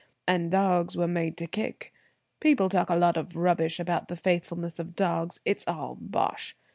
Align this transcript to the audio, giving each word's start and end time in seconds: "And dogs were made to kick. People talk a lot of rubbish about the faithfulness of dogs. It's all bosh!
"And 0.27 0.49
dogs 0.49 0.97
were 0.97 1.07
made 1.07 1.37
to 1.37 1.45
kick. 1.45 1.93
People 2.39 2.69
talk 2.69 2.89
a 2.89 2.95
lot 2.95 3.17
of 3.17 3.35
rubbish 3.35 3.79
about 3.79 4.07
the 4.07 4.15
faithfulness 4.17 4.79
of 4.79 4.95
dogs. 4.95 5.39
It's 5.45 5.67
all 5.67 5.95
bosh! 6.01 6.55